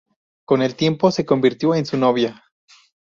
[0.47, 2.43] Con el tiempo se convirtió en su novia.